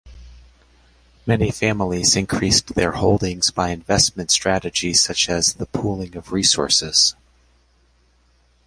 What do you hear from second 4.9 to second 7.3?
such as the pooling of resources.